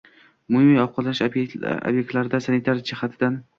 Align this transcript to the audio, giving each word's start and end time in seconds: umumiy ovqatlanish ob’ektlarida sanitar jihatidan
umumiy 0.53 0.79
ovqatlanish 0.83 1.21
ob’ektlarida 1.27 2.43
sanitar 2.49 2.85
jihatidan 2.93 3.41